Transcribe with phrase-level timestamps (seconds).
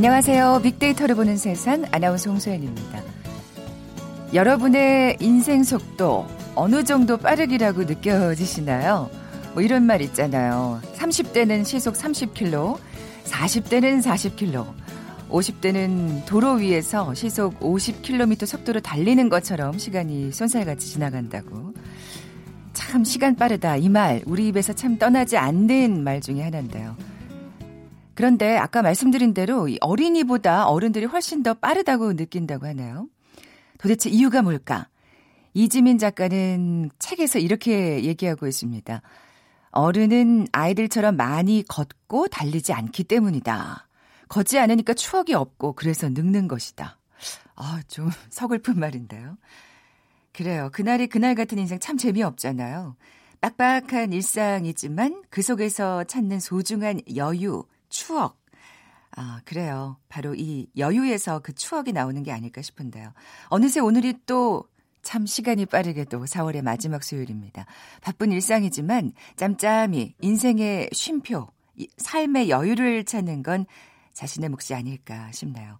[0.00, 0.60] 안녕하세요.
[0.62, 3.02] 빅데이터를 보는 세상 아나운서 홍소연입니다.
[4.32, 9.10] 여러분의 인생 속도 어느 정도 빠르기라고 느껴지시나요?
[9.52, 10.80] 뭐 이런 말 있잖아요.
[10.94, 12.78] 30대는 시속 30km,
[13.26, 14.72] 40대는 40km,
[15.28, 21.74] 50대는 도로 위에서 시속 50km 속도로 달리는 것처럼 시간이 쏜살같이 지나간다고.
[22.72, 23.76] 참 시간 빠르다.
[23.76, 26.96] 이 말, 우리 입에서 참 떠나지 않는 말 중에 하나인데요.
[28.20, 33.08] 그런데 아까 말씀드린 대로 어린이보다 어른들이 훨씬 더 빠르다고 느낀다고 하네요.
[33.78, 34.88] 도대체 이유가 뭘까?
[35.54, 39.00] 이지민 작가는 책에서 이렇게 얘기하고 있습니다.
[39.70, 43.88] 어른은 아이들처럼 많이 걷고 달리지 않기 때문이다.
[44.28, 46.98] 걷지 않으니까 추억이 없고 그래서 늙는 것이다.
[47.56, 49.38] 아, 좀 서글픈 말인데요.
[50.34, 50.68] 그래요.
[50.74, 52.96] 그날이 그날 같은 인생 참 재미없잖아요.
[53.40, 58.40] 빡빡한 일상이지만 그 속에서 찾는 소중한 여유, 추억.
[59.16, 59.98] 아, 그래요.
[60.08, 63.12] 바로 이 여유에서 그 추억이 나오는 게 아닐까 싶은데요.
[63.50, 64.70] 어느새 오늘이 또
[65.02, 67.66] 참 시간이 빠르게도 4월의 마지막 수요일입니다.
[68.00, 71.48] 바쁜 일상이지만 짬짬이 인생의 쉼표,
[71.96, 73.66] 삶의 여유를 찾는 건
[74.12, 75.78] 자신의 몫이 아닐까 싶네요.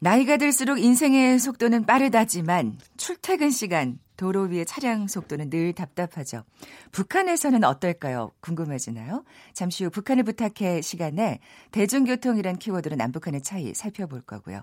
[0.00, 6.44] 나이가 들수록 인생의 속도는 빠르다지만 출퇴근 시간 도로 위의 차량 속도는 늘 답답하죠.
[6.92, 8.32] 북한에서는 어떨까요?
[8.40, 9.24] 궁금해지나요?
[9.54, 11.38] 잠시 후 북한을 부탁해 시간에
[11.70, 14.60] 대중교통이란 키워드로 남북한의 차이 살펴볼 거고요.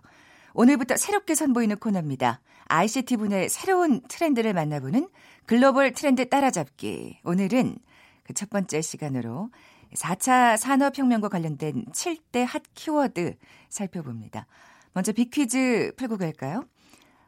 [0.53, 2.41] 오늘부터 새롭게 선보이는 코너입니다.
[2.65, 5.09] ICT 분야의 새로운 트렌드를 만나보는
[5.47, 7.21] 글로벌 트렌드 따라잡기.
[7.23, 7.77] 오늘은
[8.25, 9.49] 그 첫 번째 시간으로
[9.93, 13.35] 4차 산업혁명과 관련된 7대 핫 키워드
[13.69, 14.47] 살펴봅니다.
[14.93, 16.65] 먼저 빅퀴즈 풀고 갈까요?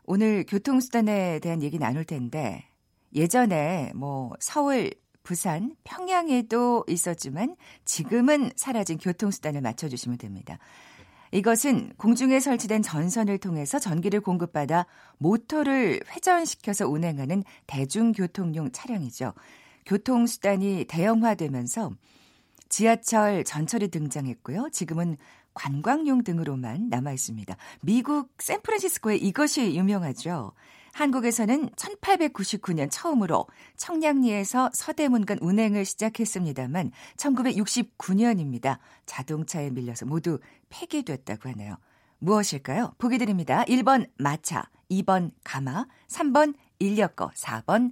[0.10, 2.64] 오늘 교통수단에 대한 얘기 나눌 텐데
[3.14, 4.90] 예전에 뭐 서울,
[5.22, 10.60] 부산, 평양에도 있었지만 지금은 사라진 교통수단을 맞춰주시면 됩니다.
[11.34, 14.86] 이것은 공중에 설치된 전선을 통해서 전기를 공급받아
[15.18, 19.34] 모터를 회전시켜서 운행하는 대중교통용 차량이죠.
[19.86, 21.92] 교통수단이 대형화되면서
[22.70, 24.70] 지하철, 전철이 등장했고요.
[24.72, 25.18] 지금은
[25.58, 27.58] 관광용 등으로만 남아 있습니다.
[27.82, 30.52] 미국 샌프란시스코에 이것이 유명하죠.
[30.94, 38.78] 한국에서는 1899년 처음으로 청량리에서 서대문간 운행을 시작했습니다만 1969년입니다.
[39.08, 41.78] 자동차에 밀려서 모두 폐기됐다고 하네요.
[42.20, 42.94] 무엇일까요?
[43.00, 43.64] 보기 드립니다.
[43.66, 47.92] 1번 마차, 2번 가마, 3번 인력거, 4번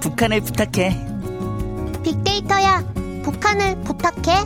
[0.00, 0.90] 북한을 부탁해.
[2.04, 2.84] 빅데이터야,
[3.24, 4.44] 북한을 부탁해.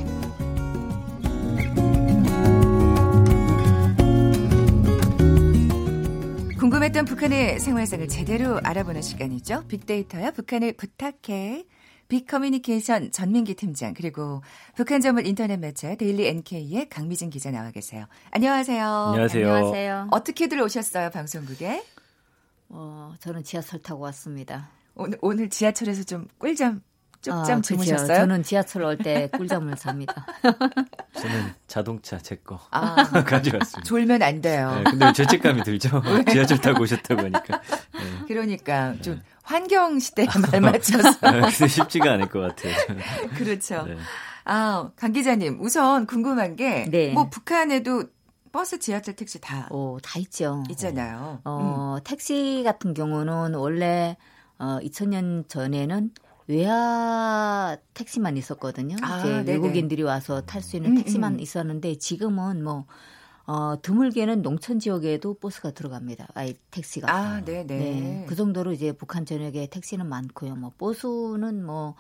[6.59, 9.65] 궁금했던 북한의 생활상을 제대로 알아보는 시간이죠.
[9.69, 11.67] 빅데이터야, 북한을 부탁해.
[12.09, 14.43] 빅커뮤니케이션 전민기 팀장 그리고
[14.75, 18.07] 북한 전문 인터넷 매체 데일리 NK의 강미진 기자 나와 계세요.
[18.33, 18.87] 안녕하세요.
[18.87, 19.51] 안녕하세요.
[19.51, 20.09] 안녕하세요.
[20.11, 21.83] 어떻게들 오셨어요 방송국에?
[22.69, 24.69] 어, 저는 지하철 타고 왔습니다.
[24.95, 26.83] 오늘 오늘 지하철에서 좀 꿀잠
[27.23, 28.07] 쪽잠 아, 주무셨어요?
[28.09, 28.15] 그죠.
[28.17, 30.27] 저는 지하철 올 때 꿀잠을 잡니다.
[31.15, 33.83] 저는 자동차 제 거 아, 가져왔습니다.
[33.89, 34.73] 졸면 안 돼요.
[34.77, 36.03] 네, 근데 죄책감이 들죠.
[36.31, 37.61] 지하철 타고 오셨다고 하니까.
[37.95, 38.01] 네.
[38.27, 42.75] 그러니까 좀 환경 시대에 말 맞춰서 네, 근데 쉽지가 않을 것 같아요.
[43.37, 43.85] 그렇죠.
[43.85, 43.97] 네.
[44.45, 47.13] 아, 강 기자님, 우선 궁금한 게, 네.
[47.13, 48.03] 뭐, 북한에도
[48.51, 50.65] 버스, 지하철, 택시 다 오, 다 있죠.
[50.71, 51.35] 있잖아요.
[51.39, 51.41] 음.
[51.45, 54.17] 어, 택시 같은 경우는 원래
[54.59, 56.11] 어, 2000년 전에는
[56.47, 58.97] 외화 택시만 있었거든요.
[59.03, 59.53] 아, 이제 네네.
[59.53, 61.41] 외국인들이 와서 탈 수 있는 음, 택시만 음.
[61.41, 62.87] 있었는데 지금은 뭐
[63.47, 66.29] 어, 드물게는 농촌 지역에도 버스가 들어갑니다.
[66.35, 67.13] 아이 택시가.
[67.13, 67.65] 아, 네네.
[67.67, 70.57] 네, 그 정도로 이제 북한 전역에 택시는 많고요.
[70.57, 71.95] 뭐 버스는 뭐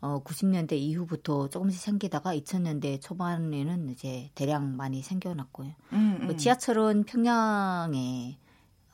[0.00, 5.72] 어, 90년대 이후부터 조금씩 생기다가 2000년대 초반에는 이제 대량 많이 생겨났고요.
[5.92, 6.36] 음, 뭐 음.
[6.36, 8.38] 지하철은 평양에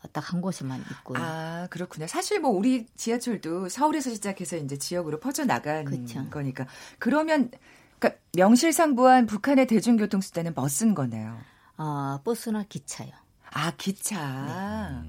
[0.08, 1.22] 딱 한 곳에만 있고요.
[1.22, 2.06] 아, 그렇군요.
[2.06, 6.28] 사실 뭐 우리 지하철도 서울에서 시작해서 이제 지역으로 퍼져 나간 그쵸.
[6.30, 6.66] 거니까.
[6.98, 7.50] 그러면,
[7.98, 11.38] 그러니까 명실상부한 북한의 대중교통 수단은 버스인 거네요.
[11.76, 13.10] 아, 버스나 기차요.
[13.52, 15.04] 아, 기차.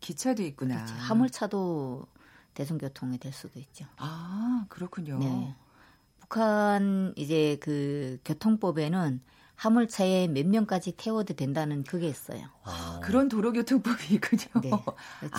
[0.00, 0.76] 기차도 있구나.
[0.84, 0.94] 그렇죠.
[0.94, 2.06] 화물차도
[2.54, 3.86] 대중교통이 될 수도 있죠.
[3.96, 5.18] 아, 그렇군요.
[5.18, 5.54] 네.
[6.20, 9.20] 북한 이제 그 교통법에는
[9.58, 12.46] 화물차에 몇 명까지 태워도 된다는 그게 있어요.
[12.62, 14.44] 아, 그런 도로교통법이 있군요.
[14.62, 14.84] 네, 그렇죠.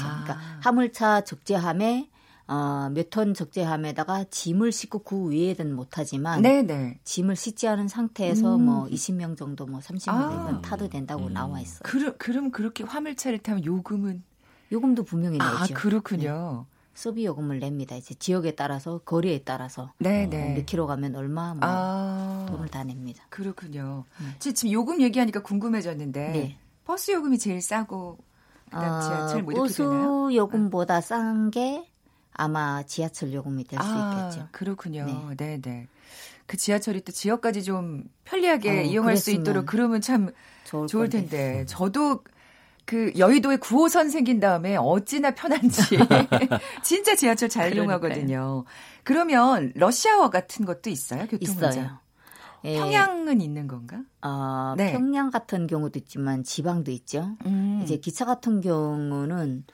[0.05, 0.23] 아.
[0.23, 2.09] 그러니까 화물차 적재함에
[2.47, 6.99] 어, 몇 톤 적재함에다가 짐을 싣고 그 위에는 못하지만 네네.
[7.03, 8.65] 짐을 싣지 않은 상태에서 음.
[8.65, 10.29] 뭐 20명 정도 뭐 30명 아.
[10.45, 11.33] 정도 타도 된다고 음.
[11.33, 11.79] 나와 있어요.
[11.83, 14.23] 그럼 그럼 그렇게 화물차를 타면 요금은
[14.71, 15.73] 요금도 분명히 아 내죠.
[15.75, 16.65] 그렇군요.
[16.99, 17.95] 소비 요금을 냅니다.
[17.95, 20.55] 이제 지역에 따라서 거리에 따라서 네네.
[20.55, 23.23] 몇 킬로 가면 얼마 뭐 아 돈을 다 냅니다.
[23.29, 24.03] 그렇군요.
[24.19, 24.25] 네.
[24.39, 26.57] 지- 지금 요금 얘기하니까 궁금해졌는데 네.
[26.83, 28.17] 버스 요금이 제일 싸고
[28.65, 30.33] 그다음 지하철 뭐 이렇게 버스 되나요?
[30.35, 31.87] 요금보다 싼게
[32.33, 34.47] 아마 지하철 요금이 될수아 있겠죠.
[34.51, 35.05] 그렇군요.
[35.05, 35.57] 네.
[35.57, 35.87] 네네.
[36.47, 40.31] 그 지하철이 또 지역까지 좀 편리하게 어, 이용할 수 있도록 그러면 참
[40.65, 41.09] 좋을, 좋을.
[41.09, 42.23] 텐데 저도
[42.89, 45.79] 그 여의도에 9호선 생긴 다음에 어찌나 편한지
[46.81, 47.83] 진짜 지하철 잘 그러니까요.
[47.99, 48.63] 이용하거든요.
[49.03, 51.27] 그러면 러시아워 같은 것도 있어요?
[51.39, 51.99] 있어요.
[52.63, 54.01] 예, 평양은 있는 건가?
[54.23, 54.91] 어, 네.
[54.91, 57.37] 평양 같은 경우도 있지만 지방도 있죠.
[57.45, 57.81] 음.
[57.83, 59.65] 이제 기차 같은 경우는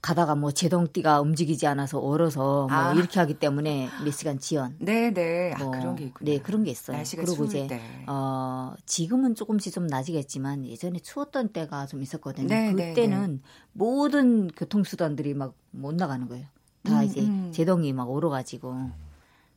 [0.00, 2.92] 가다가 뭐 제동띠가 움직이지 않아서 얼어서 뭐 아.
[2.94, 4.76] 이렇게 하기 때문에 몇 시간 지연.
[4.78, 5.54] 네네.
[5.54, 6.30] 아, 뭐, 그런 게 있군요.
[6.30, 6.96] 네, 그런 게 있어요.
[6.96, 7.82] 날씨가 그리고 이제 때.
[8.06, 12.46] 어, 지금은 조금씩 좀 낮이겠지만 예전에 추웠던 때가 좀 있었거든요.
[12.46, 13.42] 네, 네, 그때는
[13.72, 16.46] 모든 교통 수단들이 막 못 나가는 거예요.
[16.82, 17.52] 다 음, 이제 음.
[17.52, 18.90] 제동이 막 얼어 가지고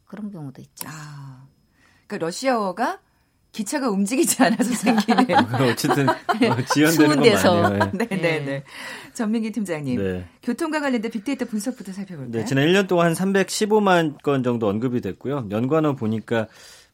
[0.05, 0.87] 그런 경우도 있죠.
[0.89, 1.45] 아.
[2.07, 2.99] 그러니까 러시아어가
[3.51, 5.25] 기차가 움직이지 않아서 생기는
[5.71, 6.15] 어쨌든 어,
[6.73, 7.61] 지연되는 추운 건 데서.
[7.61, 7.91] 맞네요.
[7.93, 8.07] 네.
[8.07, 8.63] 네네 네.
[9.13, 10.01] 전민기 팀장님.
[10.01, 10.25] 네.
[10.41, 12.31] 교통과 관련된 빅데이터 분석부터 살펴볼까요?
[12.31, 15.47] 네, 지난 1년 동안 한 315만 건 정도 언급이 됐고요.
[15.51, 16.47] 연관어 보니까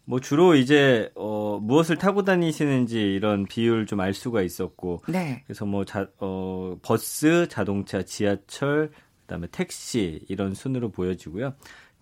[0.06, 5.44] 뭐 주로 이제 어 무엇을 타고 다니시는지 이런 비율 좀 알 수가 있었고 네.
[5.46, 8.90] 그래서 뭐 자, 어, 버스, 자동차, 지하철,
[9.22, 11.54] 그다음에 택시 이런 순으로 보여지고요.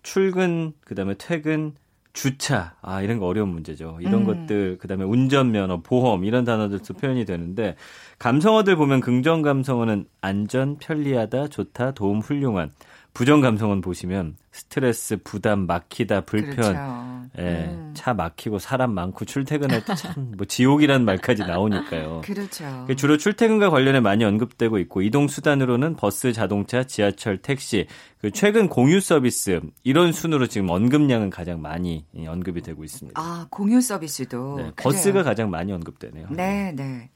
[0.02, 1.74] 출근, 그다음에 퇴근,
[2.16, 3.98] 주차, 아 이런 거 어려운 문제죠.
[4.00, 4.24] 이런 음.
[4.24, 7.76] 것들, 그다음에 운전면허, 보험 이런 단어들도 표현이 되는데
[8.18, 12.70] 감성어들 보면 긍정 감성어는 안전, 편리하다, 좋다, 도움, 훌륭한.
[13.12, 17.26] 부정 감성은 보시면 스트레스, 부담, 막히다, 불편, 그렇죠.
[17.38, 17.92] 예, 음.
[17.94, 22.20] 차 막히고 사람 많고 출퇴근할 때 참 뭐 지옥이라는 말까지 나오니까요.
[22.24, 22.64] 그렇죠.
[22.82, 27.86] 그게 주로 출퇴근과 관련해 많이 언급되고 있고 이동 수단으로는 버스, 자동차, 지하철, 택시,
[28.20, 33.18] 그 최근 공유 서비스 이런 순으로 지금 언급량은 가장 많이 예, 언급이 되고 있습니다.
[33.18, 34.56] 아, 공유 서비스도.
[34.58, 34.72] 네.
[34.76, 36.26] 버스가 가장 많이 언급되네요.
[36.30, 37.08] 네, 네.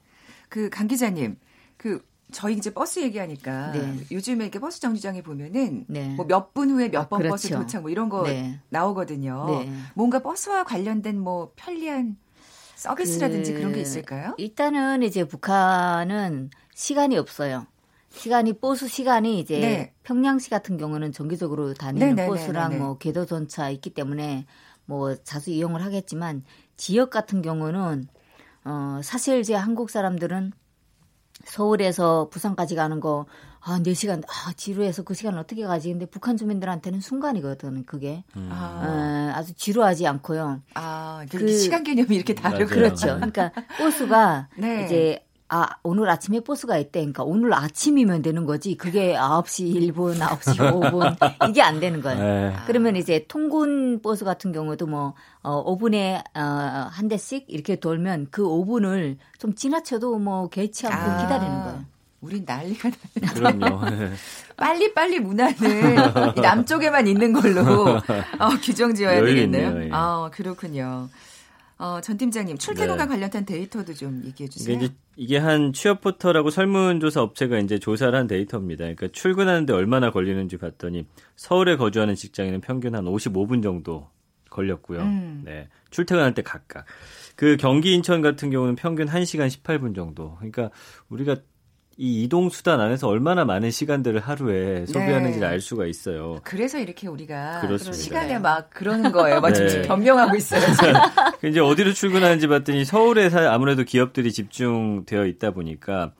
[0.51, 1.37] 그 강 기자님,
[1.77, 2.03] 그
[2.33, 3.97] 저희 이제 버스 얘기하니까 네.
[4.11, 6.09] 요즘에 이렇게 버스 정류장에 보면은 네.
[6.15, 7.63] 뭐 몇 분 후에 몇 아, 번 버스 그렇죠.
[7.63, 8.59] 도착 뭐 이런 거 네.
[8.69, 9.45] 나오거든요.
[9.47, 9.71] 네.
[9.95, 12.17] 뭔가 버스와 관련된 뭐 편리한
[12.75, 14.33] 서비스라든지 그- 그런 게 있을까요?
[14.37, 17.65] 일단은 이제 북한은 시간이 없어요.
[18.09, 19.93] 시간이 버스 시간이 이제 네.
[20.03, 22.77] 평양시 같은 경우는 정기적으로 다니는 버스랑.
[22.77, 24.45] 뭐 궤도 전차 있기 때문에
[24.85, 26.43] 뭐 자주 이용을 하겠지만
[26.75, 28.07] 지역 같은 경우는
[28.63, 30.51] 어 사실 이제 한국 사람들은
[31.45, 33.25] 서울에서 부산까지 가는 거
[33.63, 35.89] 아, 4시간 아, 지루해서 그 시간 어떻게 가지?
[35.91, 38.23] 근데 북한 주민들한테는 순간이거든, 그게.
[38.49, 40.61] 아, 어, 아주 지루하지 않고요.
[40.73, 42.65] 아, 그 그- 시간 개념이 이렇게 다르고.
[42.65, 43.15] 그렇죠.
[43.15, 44.83] 그러니까 버스가 네.
[44.85, 47.01] 이제 아 오늘 아침에 버스가 있대.
[47.01, 48.77] 그러니까 오늘 아침이면 되는 거지.
[48.77, 52.23] 그게 9시 1분, 9시 5분 이게 안 되는 거예요.
[52.23, 52.55] 네.
[52.67, 56.41] 그러면 이제 통근 버스 같은 경우도 뭐 어, 5분에 어,
[56.89, 61.85] 한 대씩 이렇게 돌면 그 5분을 좀 지나쳐도 뭐 개의치 않고 아, 기다리는 거예요.
[62.21, 63.33] 우린 난리가 나.
[63.33, 63.89] 그럼요.
[63.89, 64.11] 네.
[64.55, 67.97] 빨리 빨리 문화는 이 남쪽에만 있는 걸로
[68.39, 69.67] 어, 규정 지어야 되겠네요.
[69.69, 69.89] 있네요, 예.
[69.91, 71.09] 아, 그렇군요.
[71.81, 73.09] 어, 전 팀장님, 출퇴근과 네.
[73.09, 74.75] 관련된 데이터도 좀 얘기해 주세요.
[74.75, 78.83] 이게, 이제 이게 한 취업 포털하고 설문조사 업체가 이제 조사를 한 데이터입니다.
[78.83, 84.07] 그러니까 출근하는데 얼마나 걸리는지 봤더니 서울에 거주하는 직장인은 평균 한 55분 정도
[84.51, 85.01] 걸렸고요.
[85.01, 85.41] 음.
[85.43, 85.69] 네.
[85.89, 86.85] 출퇴근할 때 각각.
[87.35, 90.35] 그 경기 인천 같은 경우는 평균 1시간 18분 정도.
[90.35, 90.69] 그러니까
[91.09, 91.37] 우리가
[92.03, 96.39] 이 이동 수단 안에서 얼마나 많은 시간들을 하루에 소비하는지를 알 수가 있어요.
[96.43, 97.95] 그래서 이렇게 우리가 그렇습니다.
[97.95, 99.39] 시간에 막 그러는 거예요.
[99.39, 99.67] 막 네.
[99.67, 100.61] 지금 변명하고 있어요.
[101.45, 106.13] 이제 어디로 출근하는지 봤더니 서울에 사- 아무래도 기업들이 집중되어 있다 보니까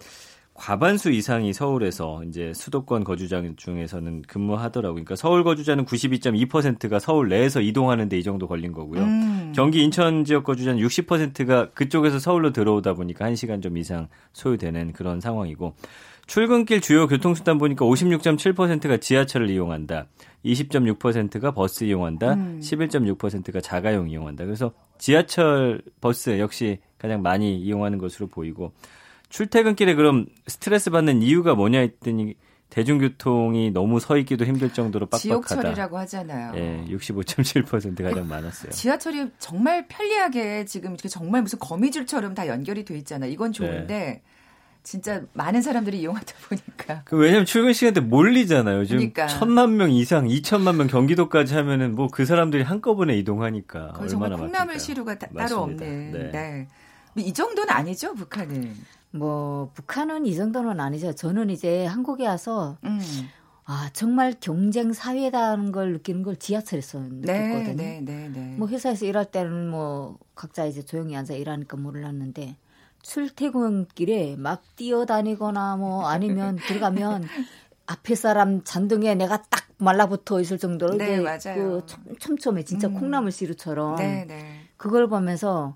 [0.61, 4.93] 과반수 이상이 서울에서 이제 수도권 거주자 중에서는 근무하더라고요.
[4.93, 9.01] 그러니까 서울 거주자는 92.2%가 서울 내에서 이동하는데 이 정도 걸린 거고요.
[9.01, 9.53] 음.
[9.55, 15.73] 경기 인천 지역 거주자는 60%가 그쪽에서 서울로 들어오다 보니까 1시간 좀 이상 소요되는 그런 상황이고
[16.27, 20.05] 출근길 주요 교통수단 보니까 56.7%가 지하철을 이용한다.
[20.45, 22.35] 20.6%가 버스 이용한다.
[22.35, 22.59] 음.
[22.61, 24.45] 11.6%가 자가용 이용한다.
[24.45, 28.73] 그래서 지하철, 버스 역시 가장 많이 이용하는 것으로 보이고
[29.31, 32.35] 출퇴근길에 그럼 스트레스 받는 이유가 뭐냐 했더니
[32.69, 35.21] 대중교통이 너무 서 있기도 힘들 정도로 빡빡하다.
[35.21, 36.53] 지옥철이라고 하잖아요.
[36.55, 38.71] 예, 65.7% 가장 많았어요.
[38.71, 43.25] 지하철이 정말 편리하게 지금 이렇게 정말 무슨 거미줄처럼 다 연결이 돼 있잖아.
[43.25, 44.21] 이건 좋은데 네.
[44.83, 48.85] 진짜 많은 사람들이 이용하다 보니까 그 왜냐면 출근 시간 때 몰리잖아요.
[48.85, 49.27] 지금 그러니까.
[49.27, 54.79] 천만 명 이상, 이천만 명 경기도까지 하면은 뭐 그 사람들이 한꺼번에 이동하니까 거의 정말 콩나물?
[54.79, 55.55] 시루가 따, 맞습니다.
[55.55, 56.11] 로 없는.
[56.11, 56.31] 네.
[56.31, 56.67] 네.
[57.15, 58.73] 뭐이 정도는 아니죠, 북한은.
[59.11, 61.13] 뭐 북한은 이 정도는 아니죠.
[61.13, 62.99] 저는 이제 한국에 와서 음.
[63.65, 67.09] 아 정말 경쟁 사회다는 걸 느끼는 걸 지하철에서 네,
[67.49, 67.75] 느꼈거든요.
[67.75, 68.55] 네, 네, 네.
[68.57, 72.57] 뭐 회사에서 일할 때는 뭐 각자 이제 조용히 앉아 일하니까 몰랐는데
[73.03, 77.27] 출퇴근길에 막 뛰어다니거나 뭐 아니면 들어가면
[77.87, 81.81] 앞에 사람 잔등에 내가 딱 말라붙어 있을 정도로 네, 이제 맞아요.
[81.81, 82.93] 그 촘- 촘촘해 진짜 음.
[82.93, 84.61] 콩나물 시루처럼 네, 네.
[84.77, 85.73] 그걸 보면서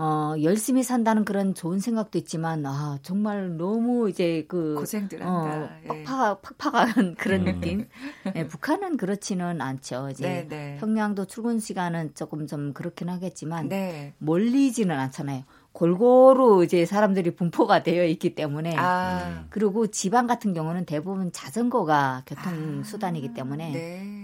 [0.00, 5.70] 어 열심히 산다는 그런 좋은 생각도 있지만 아 정말 너무 이제 그 고생들 어, 한다.
[5.82, 6.04] 예.
[6.04, 7.60] 팍팍, 팍팍한 그런 음.
[7.60, 7.88] 느낌.
[8.36, 10.08] 예, 북한은 그렇지는 않죠.
[10.10, 10.76] 이제 네, 네.
[10.78, 14.14] 평양도 출근 시간은 조금 좀 그렇긴 하겠지만 네.
[14.18, 15.42] 멀리지는 않잖아요.
[15.72, 19.44] 골고루 이제 사람들이 분포가 되어 있기 때문에 아.
[19.50, 22.84] 그리고 지방 같은 경우는 대부분 자전거가 교통 아.
[22.84, 24.17] 수단이기 때문에 네.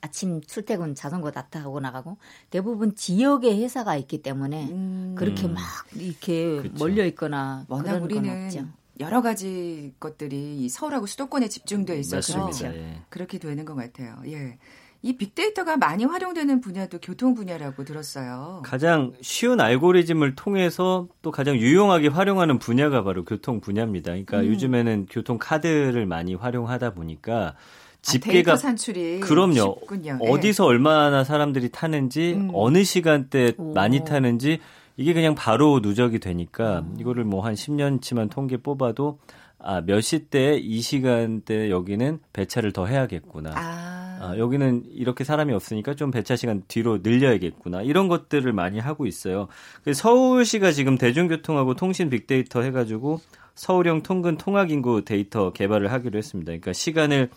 [0.00, 2.16] 아침 출퇴근 자전거 다 타고 나가고
[2.50, 5.14] 대부분 지역에 회사가 있기 때문에 음.
[5.16, 5.54] 그렇게 음.
[5.54, 5.62] 막
[5.94, 6.74] 이렇게 그쵸.
[6.78, 8.66] 몰려 있거나 워낙 그런 건 우리는 없죠.
[9.00, 12.76] 여러 가지 것들이 이 서울하고 수도권에 집중돼 있어서 맞습니다.
[12.76, 13.02] 예.
[13.08, 14.16] 그렇게 되는 것 같아요.
[14.26, 14.58] 예.
[15.02, 18.60] 이 빅데이터가 많이 활용되는 분야도 교통 분야라고 들었어요.
[18.62, 24.10] 가장 쉬운 알고리즘을 통해서 또 가장 유용하게 활용하는 분야가 바로 교통 분야입니다.
[24.10, 24.46] 그러니까 음.
[24.48, 27.54] 요즘에는 교통 카드를 많이 활용하다 보니까
[28.02, 29.78] 집계가 산출이 그럼요.
[29.80, 30.18] 쉽군요.
[30.24, 30.28] 예.
[30.30, 32.50] 어디서 얼마나 사람들이 타는지 음.
[32.54, 33.72] 어느 시간대 오.
[33.74, 34.58] 많이 타는지
[34.96, 36.96] 이게 그냥 바로 누적이 되니까 음.
[36.98, 39.18] 이거를 뭐 한 10년치만 통계 뽑아도
[39.62, 43.50] 아, 몇 시대 이 시간대 여기는 배차를 더 해야겠구나.
[43.54, 47.82] 아, 아, 여기는 이렇게 사람이 없으니까 좀 배차 시간 뒤로 늘려야겠구나.
[47.82, 49.48] 이런 것들을 많이 하고 있어요.
[49.84, 53.20] 그래서 서울시가 지금 대중교통하고 통신 빅데이터 해가지고
[53.54, 56.48] 서울형 통근 통학 인구 데이터 개발을 하기로 했습니다.
[56.50, 57.28] 그러니까 시간을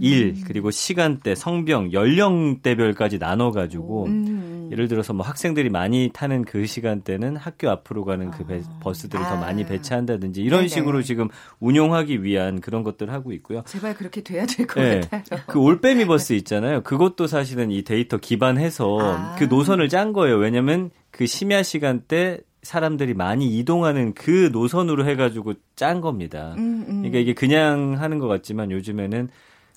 [0.00, 4.68] 일 그리고 시간대, 성별, 연령대별까지 나눠가지고 음.
[4.72, 9.30] 예를 들어서 뭐 학생들이 많이 타는 그 시간대는 학교 앞으로 가는 그 배- 버스들을 더
[9.32, 9.40] 아.
[9.40, 10.68] 많이 배차한다든지 이런 네네.
[10.68, 11.28] 식으로 지금
[11.60, 13.62] 운용하기 위한 그런 것들을 하고 있고요.
[13.66, 15.00] 제발 그렇게 돼야 될 것 네.
[15.00, 15.40] 같아요.
[15.46, 16.82] 그 올빼미 버스 있잖아요.
[16.82, 19.36] 그것도 사실은 이 데이터 기반해서 아.
[19.38, 20.36] 그 노선을 짠 거예요.
[20.36, 26.54] 왜냐면 그 심야 시간대 사람들이 많이 이동하는 그 노선으로 해가지고 짠 겁니다.
[26.56, 26.96] 음, 음.
[27.02, 29.28] 그러니까 이게 그냥 하는 것 같지만 요즘에는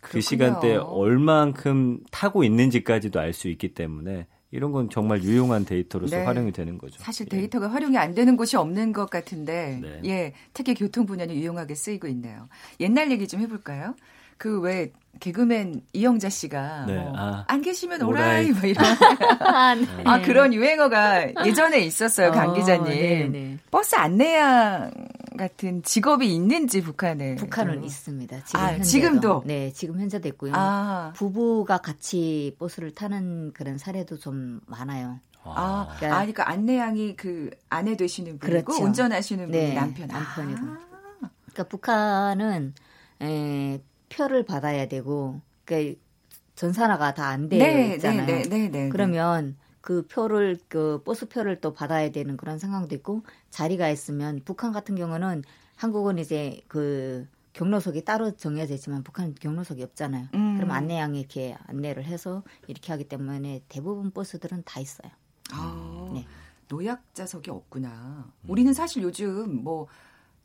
[0.07, 0.21] 그 그렇군요.
[0.21, 6.23] 시간대에 얼만큼 타고 있는지까지도 알 수 있기 때문에 이런 건 정말 유용한 데이터로서 네.
[6.23, 7.03] 활용이 되는 거죠.
[7.03, 7.37] 사실 예.
[7.37, 10.01] 데이터가 활용이 안 되는 곳이 없는 것 같은데, 네.
[10.05, 12.47] 예, 특히 교통 분야는 유용하게 쓰이고 있네요.
[12.79, 13.93] 옛날 얘기 좀 해볼까요?
[14.38, 17.44] 그 왜 개그맨 이영자 씨가 네, 뭐, 아.
[17.48, 18.51] 안 계시면 오라이.
[18.51, 18.86] 오라이 뭐 이런
[19.41, 20.03] 아, 네.
[20.06, 22.86] 아 그런 유행어가 예전에 있었어요 강 어, 기자님.
[22.86, 23.58] 네, 네.
[23.72, 24.91] 버스 안내양
[25.36, 27.84] 같은 직업이 있는지 북한에 북한은 좀.
[27.86, 28.44] 있습니다.
[28.44, 28.84] 지금 아, 현재도.
[28.84, 29.44] 지금도?
[29.46, 30.53] 네, 지금 현재 됐고요.
[30.56, 35.20] 아, 부부가 같이 버스를 타는 그런 사례도 좀 많아요.
[35.44, 38.84] 아, 그러니까- 아, 그러니까 안내양이 그 아내 되시는 분이고 그렇죠.
[38.84, 40.08] 운전하시는 분이 네, 남편.
[40.10, 40.60] 남편이고.
[40.60, 40.77] 아,
[41.53, 42.74] 그러니까 북한은
[43.22, 45.99] 에, 표를 받아야 되고, 그러니까
[46.55, 48.25] 전산화가 다 안 되어 네, 있잖아요.
[48.25, 48.89] 네, 네, 네, 네.
[48.89, 53.21] 그러면 그 표를 그 버스 표를 또 받아야 되는 그런 상황도 있고
[53.51, 55.43] 자리가 있으면 북한 같은 경우는
[55.75, 60.27] 한국은 이제 그 경로석이 따로 정해져 있지만 북한은 경로석이 없잖아요.
[60.33, 60.55] 음.
[60.57, 65.11] 그럼 안내양이 이렇게 안내를 해서 이렇게 하기 때문에 대부분 버스들은 다 있어요.
[65.51, 66.25] 아, 네.
[66.69, 68.31] 노약자석이 없구나.
[68.47, 69.87] 우리는 사실 요즘 뭐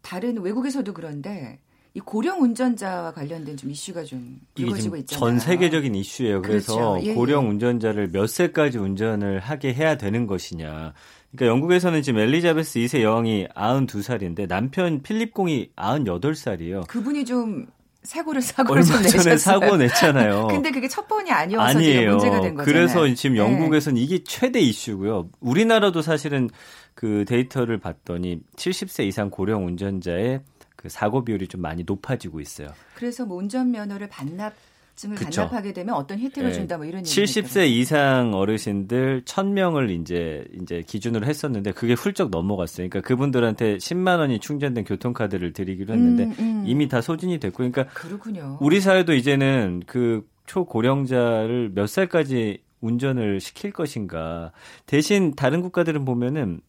[0.02, 1.58] 다른 외국에서도 그런데
[1.94, 5.20] 이 고령 운전자와 관련된 좀 이슈가 좀 불거지고 있잖아요.
[5.20, 6.40] 전 세계적인 이슈예요.
[6.40, 7.06] 그래서 그렇죠.
[7.06, 7.14] 예, 예.
[7.14, 10.94] 고령 운전자를 몇 세까지 운전을 하게 해야 되는 것이냐.
[11.32, 16.86] 그러니까 영국에서는 지금 엘리자베스 2세 여왕이 92살인데 남편 필립 공이 98살이에요.
[16.86, 17.66] 그분이 좀
[18.02, 19.36] 사고를 사고를 얼마 좀 전에.
[19.36, 20.48] 사고 냈잖아요.
[20.50, 22.10] 근데 그게 첫 번이 아니어서 아니에요.
[22.12, 22.64] 문제가 된 거잖아요.
[22.64, 23.40] 그래서 지금 네.
[23.42, 25.28] 영국에서는 이게 최대 이슈고요.
[25.40, 26.50] 우리나라도 사실은
[26.94, 30.40] 그 데이터를 봤더니 70세 이상 고령 운전자의
[30.82, 32.68] 그 사고 비율이 좀 많이 높아지고 있어요.
[32.94, 34.54] 그래서 뭐 운전면허를 반납
[34.94, 35.42] 증을 그쵸.
[35.42, 40.82] 반납하게 되면 어떤 혜택을 예, 준다 뭐 이런 얘기 70세 이상 어르신들 1000명을 이제 이제
[40.86, 42.88] 기준으로 했었는데 그게 훌쩍 넘어갔어요.
[42.88, 46.64] 그러니까 그분들한테 10만 원이 충전된 교통카드를 드리기로 했는데 음, 음.
[46.66, 48.58] 이미 다 소진이 됐고 그러니까 그렇군요.
[48.60, 54.52] 우리 사회도 이제는 그 초고령자를 몇 살까지 운전을 시킬 것인가.
[54.86, 56.60] 대신 다른 국가들은 보면은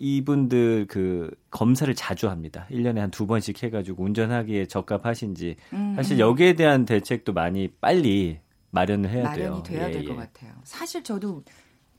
[0.00, 2.66] 이분들 그 검사를 자주 합니다.
[2.70, 6.20] 1년에 한 두 번씩 해가지고 운전하기에 적합하신지 음, 사실 음.
[6.20, 8.40] 여기에 대한 대책도 많이 빨리
[8.70, 9.50] 마련을 해야 돼요.
[9.50, 10.20] 마련이 돼야 예, 될것 예.
[10.20, 10.52] 같아요.
[10.64, 11.44] 사실 저도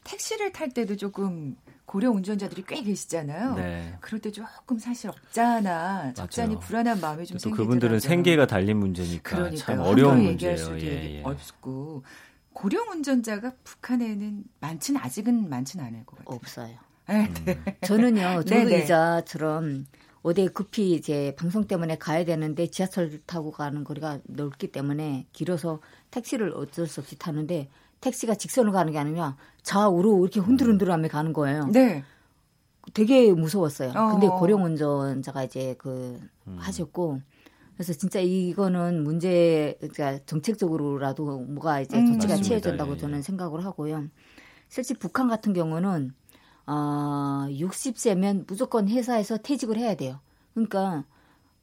[0.04, 1.56] 택시를 탈 때도 조금
[1.86, 3.56] 고령 운전자들이 꽤 계시잖아요.
[3.56, 3.98] 네.
[4.00, 6.14] 그럴 때 조금 사실 없잖아.
[6.14, 6.58] 적잖이.
[6.60, 7.68] 불안한 마음이 좀또 생기더라고요.
[7.68, 9.58] 그분들은 생계가 달린 문제니까 그러니까요.
[9.58, 10.58] 참 어려운 문제예요.
[10.58, 11.24] 수도 예, 예.
[11.24, 12.04] 없고
[12.54, 16.36] 고령 운전자가 북한에는 많지는 아직은 많지는 않을 것 같아요.
[16.36, 16.76] 없어요.
[17.08, 17.34] 네, 음.
[17.46, 17.78] 네.
[17.82, 18.82] 저는요, 네, 네.
[18.82, 19.86] 기자처럼
[20.24, 25.80] 어디 급히 이제 방송 때문에 가야 되는데 지하철 타고 가는 거리가 넓기 때문에 길어서
[26.12, 27.70] 택시를 어쩔 수 없이 타는데
[28.02, 31.68] 택시가 직선으로 가는 게 아니라 좌우로 이렇게 흔들흔들하며 가는 거예요.
[31.68, 32.04] 네.
[32.94, 33.92] 되게 무서웠어요.
[33.96, 34.12] 어.
[34.12, 36.20] 근데 고령 운전자가 이제 그
[36.58, 37.22] 하셨고
[37.76, 42.06] 그래서 진짜 이거는 문제 그러니까 정책적으로라도 뭐가 이제 음.
[42.14, 42.44] 조치가 맞습니다.
[42.44, 43.00] 취해진다고 예, 예.
[43.00, 44.08] 저는 생각을 하고요.
[44.68, 46.14] 실제 북한 같은 경우는
[46.66, 50.20] 아 60세면 무조건 회사에서 퇴직을 해야 돼요.
[50.54, 51.06] 그러니까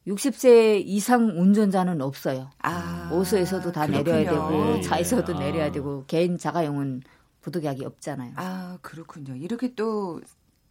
[0.07, 2.51] 60세 이상 운전자는 없어요.
[2.63, 3.11] 아.
[3.13, 4.13] 오수에서도 다 그렇군요.
[4.17, 4.81] 내려야 되고 예, 예.
[4.81, 5.39] 차에서도 아.
[5.39, 7.03] 내려야 되고 개인 자가용은
[7.43, 8.33] 부득이하게 없잖아요.
[8.37, 9.35] 아, 그렇군요.
[9.37, 10.21] 이렇게 또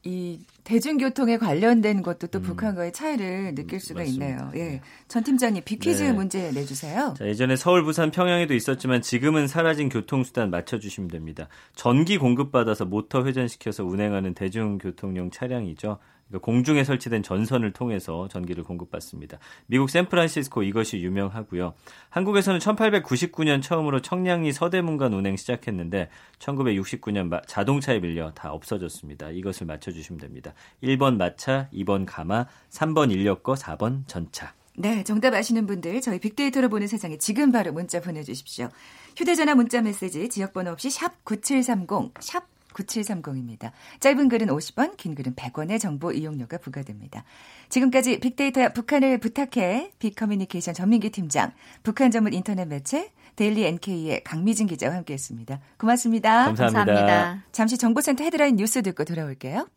[0.07, 2.43] 이 대중교통에 관련된 것도 또 음.
[2.43, 4.25] 북한과의 차이를 느낄 수가 맞습니다.
[4.25, 4.51] 있네요.
[4.55, 4.81] 예.
[5.09, 6.13] 전 팀장님 비퀴즈 네.
[6.13, 7.13] 문제 내주세요.
[7.17, 11.49] 자, 예전에 서울, 부산, 평양에도 있었지만 지금은 사라진 교통수단 맞춰주시면 됩니다.
[11.75, 15.97] 전기 공급받아서 모터 회전시켜서 운행하는 대중교통용 차량이죠.
[16.27, 19.39] 그러니까 공중에 설치된 전선을 통해서 전기를 공급받습니다.
[19.67, 21.73] 미국 샌프란시스코 이것이 유명하고요.
[22.09, 29.29] 한국에서는 1899년 처음으로 청량리 서대문간 운행 시작했는데 1969년 마- 자동차에 밀려 다 없어졌습니다.
[29.31, 30.53] 이것을 맞춰주시면 됩니다.
[30.83, 34.53] 1번 마차, 2번 가마, 3번 인력거, 4번 전차.
[34.79, 38.69] 네, 정답 아시는 분들 저희 빅데이터로 보는 세상에 지금 바로 문자 보내주십시오.
[39.15, 42.43] 휴대전화 문자 메시지 지역번호 없이 샵 9730, 샵
[42.77, 43.71] 9730입니다.
[43.99, 47.23] 짧은 글은 50원, 긴 글은 100원의 정보 이용료가 부과됩니다.
[47.69, 51.51] 지금까지 빅데이터 북한을 부탁해 빅커뮤니케이션 전민기 팀장,
[51.83, 55.59] 북한 전문 인터넷 매체 데일리 NK의 강미진 기자와 함께했습니다.
[55.77, 56.45] 고맙습니다.
[56.45, 57.43] 감사합니다.
[57.51, 59.67] 잠시 정보센터 헤드라인 뉴스 듣고 돌아올게요.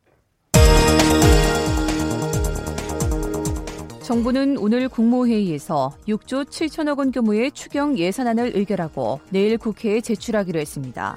[4.03, 11.17] 정부는 오늘 국무회의에서 6조 7천억 원 규모의 추경 예산안을 의결하고 내일 국회에 제출하기로 했습니다.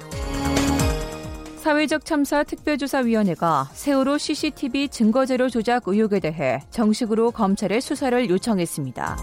[1.64, 9.16] 사회적 참사 특별조사위원회가 세월호 CCTV 증거자료 조작 의혹에 대해 정식으로 검찰에 수사를 요청했습니다.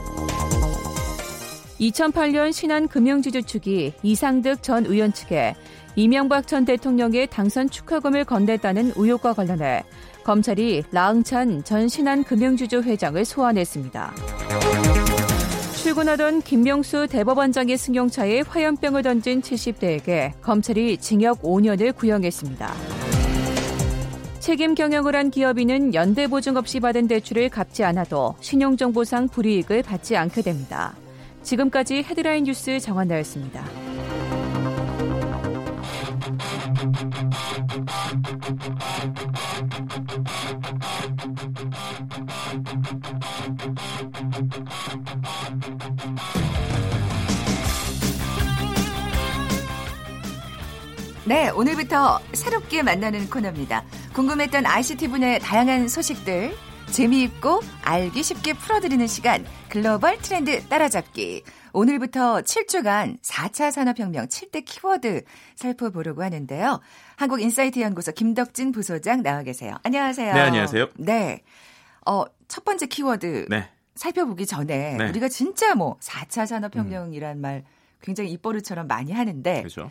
[1.79, 5.55] 2008년 신한 금융지주 측이 이상득 전 의원 측에
[5.97, 9.85] 이명박 전 대통령의 당선 축하금을 건넸다는 의혹과 관련해
[10.25, 14.15] 검찰이 라응찬 전 신한 금융지주 회장을 소환했습니다.
[15.91, 22.73] 출근하던 김명수 대법원장의 승용차에 화염병을 던진 70대에게 검찰이 징역 5년을 구형했습니다.
[24.39, 30.43] 책임 경영을 한 기업인은 연대 보증 없이 받은 대출을 갚지 않아도 신용정보상 불이익을 받지 않게
[30.43, 30.95] 됩니다.
[31.43, 33.65] 지금까지 헤드라인 뉴스 정한나였습니다.
[51.27, 53.85] 네, 오늘부터 새롭게 만나는 코너입니다.
[54.15, 56.55] 궁금했던 ICT 분야의 다양한 소식들
[56.91, 61.45] 재미있고 알기 쉽게 풀어드리는 시간 글로벌 트렌드 따라잡기.
[61.73, 65.23] 오늘부터 7주간 4차 산업혁명 7대 키워드
[65.57, 66.81] 살펴보려고 하는데요.
[67.17, 69.77] 한국인사이트 연구소 김덕진 부소장 나와 계세요.
[69.83, 70.33] 안녕하세요.
[70.33, 70.87] 네, 안녕하세요.
[70.97, 71.43] 네.
[72.07, 73.69] 어, 첫 번째 키워드 네.
[73.95, 75.09] 살펴보기 전에 네.
[75.11, 77.63] 우리가 진짜 뭐 4차 산업혁명이란 말
[78.01, 79.91] 굉장히 입버릇처럼 많이 하는데 그렇죠.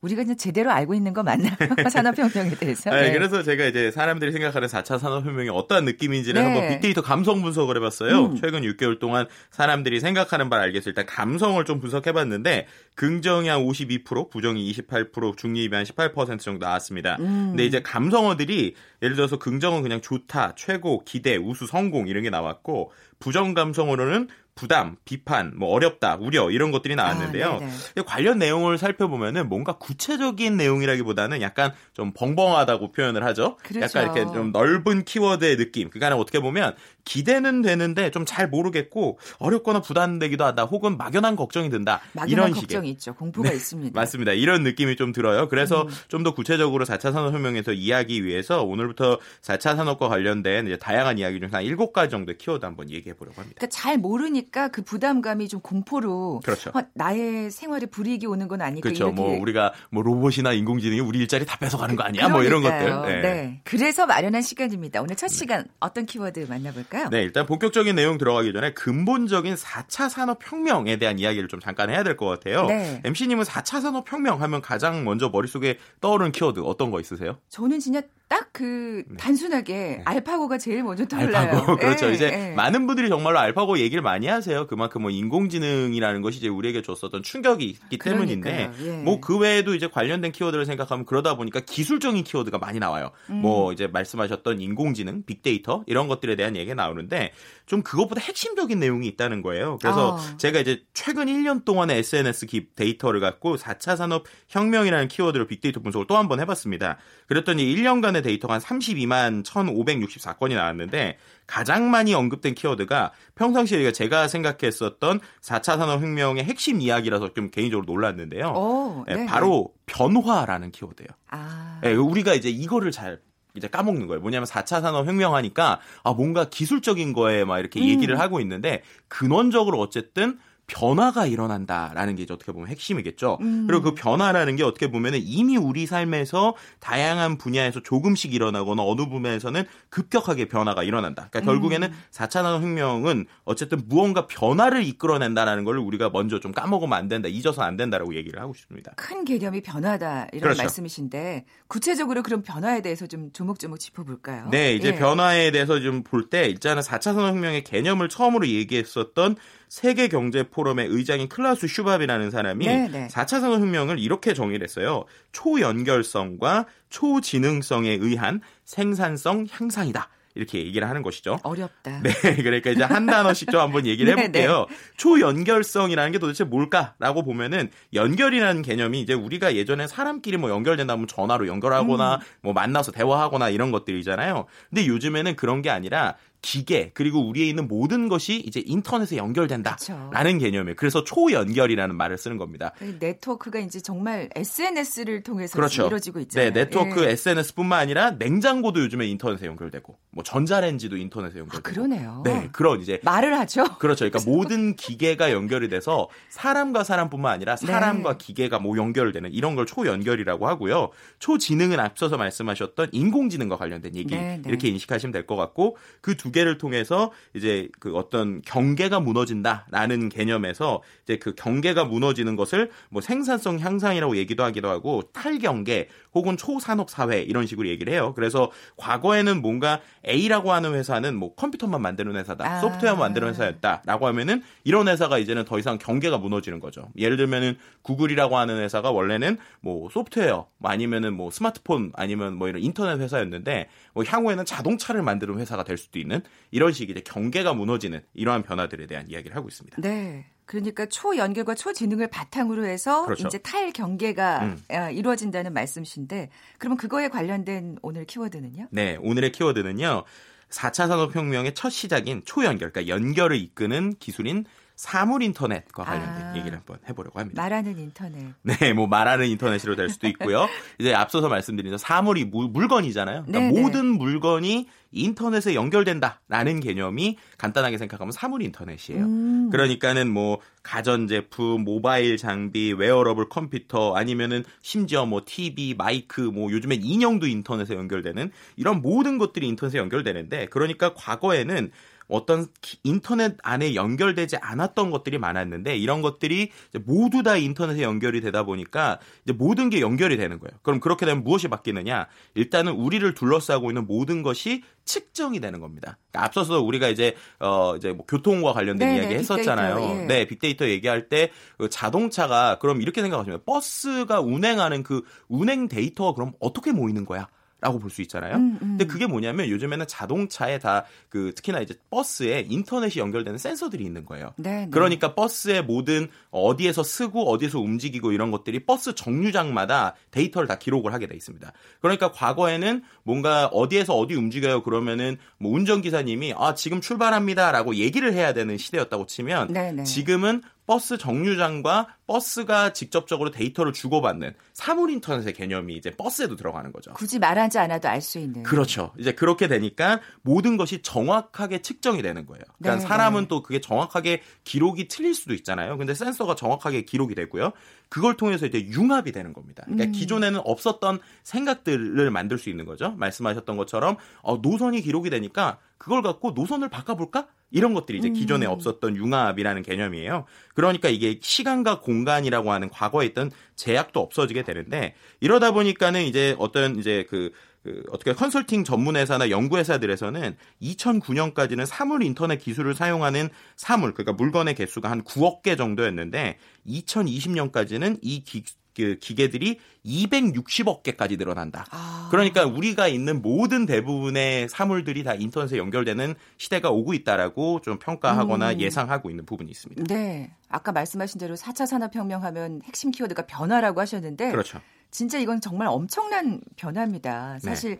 [0.00, 1.50] 우리가 이제 제대로 알고 있는 거 맞나요?
[1.90, 2.90] 산업혁명에 대해서.
[2.90, 6.46] 네, 그래서 제가 이제 사람들이 생각하는 4차 산업혁명이 어떠한 느낌인지를 네.
[6.46, 8.26] 한번 빅데이터 감성 분석을 해봤어요.
[8.26, 8.36] 음.
[8.36, 14.72] 최근 6개월 동안 사람들이 생각하는 바를 알겠어 일단 감성을 좀 분석해봤는데 긍정이 한 52%, 부정이
[14.72, 17.16] 28%, 중립이 한 18% 정도 나왔습니다.
[17.18, 17.48] 음.
[17.50, 22.92] 근데 이제 감성어들이 예를 들어서 긍정은 그냥 좋다, 최고, 기대, 우수, 성공 이런 게 나왔고
[23.18, 27.46] 부정 감성어로는 부담, 비판, 뭐 어렵다, 우려 이런 것들이 나왔는데요.
[27.46, 27.72] 아, 네네.
[27.94, 33.56] 근데 관련 내용을 살펴보면은 뭔가 구체적인 내용이라기보다는 약간 좀 벙벙하다고 표현을 하죠.
[33.62, 33.98] 그렇죠.
[33.98, 35.90] 약간 이렇게 좀 넓은 키워드의 느낌.
[35.90, 40.64] 그러니까 어떻게 보면 기대는 되는데 좀 잘 모르겠고 어렵거나 부담되기도 하다.
[40.64, 42.00] 혹은 막연한 걱정이 든다.
[42.12, 42.90] 막연한 이런 걱정이 식의.
[42.90, 43.14] 있죠.
[43.14, 43.92] 공포가 있습니다.
[43.98, 44.32] 맞습니다.
[44.32, 45.48] 이런 느낌이 좀 들어요.
[45.48, 45.88] 그래서 음.
[46.08, 51.64] 좀더 구체적으로 4차 산업 혁명에서 이야기 위해서 오늘부터 4차 산업과 관련된 다양한 이야기 중에 한
[51.64, 53.56] 7가지 정도의 키워드 한번 얘기해 보려고 합니다.
[53.58, 56.70] 그러니까 잘 모르니까 하니까 그 부담감이 좀 공포로 그렇죠.
[56.74, 59.04] 어, 나의 생활에 불이익이 오는 건 아닐까 그렇죠.
[59.04, 62.28] 이렇게 뭐 우리가 뭐 로봇이나 인공지능이 우리 일자리 다 뺏어가는 거 아니야?
[62.28, 63.00] 뭐 이런 그러니까요.
[63.02, 63.22] 것들.
[63.22, 63.60] 네.
[63.64, 65.00] 그래서 마련한 시간입니다.
[65.02, 67.08] 오늘 첫 시간 어떤 키워드 만나볼까요?
[67.10, 72.16] 네, 일단 본격적인 내용 들어가기 전에 근본적인 4차 산업혁명에 대한 이야기를 좀 잠깐 해야 될
[72.18, 72.66] 것 같아요.
[72.66, 73.00] 네.
[73.04, 77.38] MC님은 4차 산업혁명 하면 가장 먼저 머릿속에 떠오르는 키워드 어떤 거 있으세요?
[77.48, 81.30] 저는 진짜 딱그 단순하게 알파고가 제일 먼저 떠올라요.
[81.30, 81.36] 네.
[81.38, 81.76] 알파고.
[81.80, 82.08] 그렇죠.
[82.10, 82.54] 예, 이제 예.
[82.54, 84.66] 많은 분들이 정말로 알파고 얘기를 많이 하세요.
[84.66, 88.70] 그만큼 뭐 인공지능이라는 것이 이제 우리에게 줬었던 충격이 있기 때문인데.
[88.82, 88.90] 예.
[89.02, 93.10] 뭐그 외에도 이제 관련된 키워드를 생각하면 그러다 보니까 기술적인 키워드가 많이 나와요.
[93.30, 93.36] 음.
[93.36, 97.32] 뭐 이제 말씀하셨던 인공지능, 빅데이터 이런 것들에 대한 얘기가 나오는데
[97.66, 99.78] 좀 그것보다 핵심적인 내용이 있다는 거예요.
[99.80, 100.36] 그래서 아.
[100.36, 106.06] 제가 이제 최근 1년 동안의 SNS 기 데이터를 갖고 4차 산업 혁명이라는 키워드로 빅데이터 분석을
[106.06, 106.98] 또 한 번 해봤습니다.
[107.26, 115.78] 그랬더니 1년간의 데이터가 한 32만 1,564건이 나왔는데 가장 많이 언급된 키워드가 평상시에 제가 생각했었던 4차
[115.78, 118.48] 산업혁명의 핵심 이야기라서 좀 개인적으로 놀랐는데요.
[118.48, 121.08] 오, 예, 네, 바로 변화라는 키워드예요.
[121.30, 121.80] 아.
[121.84, 123.20] 예, 우리가 이제 이거를 잘
[123.56, 124.20] 이제 까먹는 거예요.
[124.20, 129.78] 뭐냐면 4차 산업 혁명 하니까 아 뭔가 기술적인 거에 막 이렇게 얘기를 하고 있는데 근원적으로
[129.80, 133.38] 어쨌든 변화가 일어난다라는 게 이제 어떻게 보면 핵심이겠죠.
[133.66, 139.64] 그리고 그 변화라는 게 어떻게 보면은 이미 우리 삶에서 다양한 분야에서 조금씩 일어나거나 어느 부분에서는
[139.88, 141.28] 급격하게 변화가 일어난다.
[141.30, 147.28] 그러니까 결국에는 4차 산업혁명은 어쨌든 무언가 변화를 이끌어낸다라는 걸 우리가 먼저 좀 까먹으면 안 된다,
[147.28, 148.92] 잊어서 안 된다라고 얘기를 하고 싶습니다.
[148.96, 150.62] 큰 개념이 변화다 이런 그렇죠.
[150.62, 154.48] 말씀이신데 구체적으로 그럼 변화에 대해서 좀 조목조목 짚어볼까요?
[154.50, 154.94] 네, 이제 예.
[154.94, 159.36] 변화에 대해서 좀 볼 때 일단은 4차 산업혁명의 개념을 처음으로 얘기했었던
[159.68, 163.08] 세계 경제 포럼의 의장인 클라우스 슈밥이라는 사람이 네, 네.
[163.08, 165.04] 4차 산업혁명을 이렇게 정의를 했어요.
[165.32, 170.08] 초연결성과 초지능성에 의한 생산성 향상이다.
[170.34, 171.40] 이렇게 얘기를 하는 것이죠.
[171.42, 172.00] 어렵다.
[172.02, 174.66] 네, 그러니까 이제 한 단어씩 좀 한번 얘기를 네, 해볼게요.
[174.96, 182.14] 초연결성이라는 게 도대체 뭘까라고 보면은 연결이라는 개념이 이제 우리가 예전에 사람끼리 뭐 연결된다면 전화로 연결하거나
[182.16, 182.20] 음.
[182.40, 184.46] 뭐 만나서 대화하거나 이런 것들이잖아요.
[184.70, 190.76] 근데 요즘에는 그런 게 아니라 기계 그리고 우리에 있는 모든 것이 이제 인터넷에 연결된다라는 개념이에요.
[190.76, 192.72] 그래서 초연결이라는 말을 쓰는 겁니다.
[192.78, 195.86] 그 네트워크가 이제 정말 SNS를 통해서 그렇죠.
[195.86, 196.52] 이루어지고 있잖아요.
[196.52, 197.10] 네, 네트워크 예.
[197.10, 201.68] SNS뿐만 아니라 냉장고도 요즘에 인터넷에 연결되고, 뭐 전자레인지도 인터넷에 연결되고.
[201.68, 202.22] 아, 그러네요.
[202.24, 203.78] 네, 그런 이제 말을 하죠.
[203.78, 204.08] 그렇죠.
[204.08, 208.18] 그러니까 모든 기계가 연결이 돼서 사람과 사람뿐만 아니라 사람과 네.
[208.18, 210.90] 기계가 뭐 연결되는 이런 걸 초연결이라고 하고요.
[211.18, 214.48] 초지능은 앞서서 말씀하셨던 인공지능과 관련된 얘기 네, 네.
[214.48, 221.18] 이렇게 인식하시면 될 것 같고 그두 개를 통해서 이제 그 어떤 경계가 무너진다라는 개념에서 이제
[221.18, 227.46] 그 경계가 무너지는 것을 뭐 생산성 향상이라고 얘기도 하기도 하고 탈경계 혹은 초산업 사회 이런
[227.46, 228.12] 식으로 얘기를 해요.
[228.14, 232.60] 그래서 과거에는 뭔가 A라고 하는 회사는 뭐 컴퓨터만 만드는 회사다, 아.
[232.60, 236.88] 소프트웨어 만드는 회사였다라고 하면은 이런 회사가 이제는 더 이상 경계가 무너지는 거죠.
[236.96, 242.62] 예를 들면은 구글이라고 하는 회사가 원래는 뭐 소프트웨어 뭐 아니면은 뭐 스마트폰 아니면 뭐 이런
[242.62, 246.17] 인터넷 회사였는데 뭐 향후에는 자동차를 만드는 회사가 될 수도 있는
[246.50, 249.80] 이런 식의 이제 경계가 무너지는 이러한 변화들에 대한 이야기를 하고 있습니다.
[249.80, 250.26] 네.
[250.48, 253.28] 그러니까 초연결과 초지능을 바탕으로 해서 그렇죠.
[253.28, 254.62] 이제 탈경계가 음.
[254.70, 258.68] 아, 이루어진다는 말씀이신데 그러면 그거에 관련된 오늘 키워드는요?
[258.70, 260.04] 네, 오늘의 키워드는요.
[260.48, 264.46] 4차 산업혁명의 첫 시작인 초연결, 그러니까 연결을 이끄는 기술인
[264.78, 266.36] 사물 인터넷과 관련된 아.
[266.36, 267.42] 얘기를 한번 해보려고 합니다.
[267.42, 268.32] 말하는 인터넷.
[268.42, 270.46] 네, 뭐 말하는 인터넷으로 될 수도 있고요.
[270.78, 273.24] 이제 앞서서 말씀드린 사물이 무- 물건이잖아요.
[273.26, 273.60] 그러니까 네네.
[273.60, 279.02] 모든 물건이 인터넷에 연결된다라는 개념이 간단하게 생각하면 사물 인터넷이에요.
[279.04, 279.50] 음.
[279.50, 287.26] 그러니까는 뭐 가전제품, 모바일 장비, 웨어러블 컴퓨터 아니면은 심지어 뭐 TV, 마이크, 뭐 요즘엔 인형도
[287.26, 291.72] 인터넷에 연결되는 이런 모든 것들이 인터넷에 연결되는데 그러니까 과거에는
[292.08, 296.50] 어떤 기- 인터넷 안에 연결되지 않았던 것들이 많았는데 이런 것들이
[296.84, 300.58] 모두 다 인터넷에 연결이 되다 보니까 이제 모든 게 연결이 되는 거예요.
[300.62, 302.06] 그럼 그렇게 되면 무엇이 바뀌느냐?
[302.34, 305.98] 일단은 우리를 둘러싸고 있는 모든 것이 측정이 되는 겁니다.
[306.10, 309.74] 그러니까 앞서서 우리가 이제 어 이제 뭐 교통과 관련된 네네, 이야기 했었잖아요.
[309.76, 310.06] 빅데이터, 예.
[310.06, 316.32] 네, 빅데이터 얘기할 때 그 자동차가 그럼 이렇게 생각하시면 버스가 운행하는 그 운행 데이터가 그럼
[316.40, 317.28] 어떻게 모이는 거야?
[317.60, 318.36] 라고 볼 수 있잖아요.
[318.36, 318.68] 음, 음.
[318.78, 324.34] 근데 그게 뭐냐면 요즘에는 자동차에 다 그 특히나 이제 버스에 인터넷이 연결되는 센서들이 있는 거예요.
[324.36, 324.68] 네, 네.
[324.70, 331.06] 그러니까 버스의 모든 어디에서 쓰고 어디에서 움직이고 이런 것들이 버스 정류장마다 데이터를 다 기록을 하게
[331.06, 331.50] 돼 있습니다.
[331.80, 338.58] 그러니까 과거에는 뭔가 어디에서 어디 움직여요 그러면은 뭐 운전기사님이 아 지금 출발합니다라고 얘기를 해야 되는
[338.58, 339.84] 시대였다고 치면 네, 네.
[339.84, 346.92] 지금은 버스 정류장과 버스가 직접적으로 데이터를 주고받는 사물 인터넷의 개념이 이제 버스에도 들어가는 거죠.
[346.92, 348.42] 굳이 말하지 않아도 알 수 있는.
[348.42, 348.92] 그렇죠.
[348.98, 352.42] 이제 그렇게 되니까 모든 것이 정확하게 측정이 되는 거예요.
[352.58, 353.28] 그러니까 네, 사람은 네.
[353.28, 355.78] 또 그게 정확하게 기록이 틀릴 수도 있잖아요.
[355.78, 357.52] 근데 센서가 정확하게 기록이 되고요.
[357.88, 359.62] 그걸 통해서 이제 융합이 되는 겁니다.
[359.64, 359.92] 그러니까 음.
[359.92, 362.92] 기존에는 없었던 생각들을 만들 수 있는 거죠.
[362.98, 367.28] 말씀하셨던 것처럼 어, 노선이 기록이 되니까 그걸 갖고 노선을 바꿔볼까?
[367.50, 368.52] 이런 것들이 이제 기존에 음.
[368.52, 370.26] 없었던 융합이라는 개념이에요.
[370.54, 377.06] 그러니까 이게 시간과 공간이라고 하는 과거에 있던 제약도 없어지게 되는데 이러다 보니까는 이제 어떤 이제
[377.08, 384.12] 그, 그 어떻게 컨설팅 전문 회사나 연구 회사들에서는 2009년까지는 사물 인터넷 기술을 사용하는 사물 그러니까
[384.12, 388.44] 물건의 개수가 한 9억 개 정도였는데 2020년까지는 이 기,
[388.78, 391.66] 그 기계들이 260억 개까지 늘어난다.
[391.70, 392.06] 아.
[392.12, 398.60] 그러니까 우리가 있는 모든 대부분의 사물들이 다 인터넷에 연결되는 시대가 오고 있다라고 좀 평가하거나 음.
[398.60, 399.82] 예상하고 있는 부분이 있습니다.
[399.92, 400.30] 네.
[400.48, 404.60] 아까 말씀하신 대로 4차 산업혁명 하면 핵심 키워드가 변화라고 하셨는데 그렇죠.
[404.92, 407.34] 진짜 이건 정말 엄청난 변화입니다.
[407.34, 407.40] 네.
[407.40, 407.78] 사실